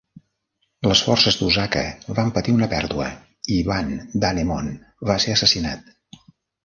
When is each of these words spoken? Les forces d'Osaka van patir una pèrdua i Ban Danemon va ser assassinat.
Les 0.91 1.01
forces 1.09 1.35
d'Osaka 1.41 1.83
van 2.19 2.33
patir 2.37 2.55
una 2.59 2.69
pèrdua 2.71 3.09
i 3.57 3.59
Ban 3.71 3.93
Danemon 4.25 4.73
va 5.11 5.19
ser 5.27 5.37
assassinat. 5.37 5.93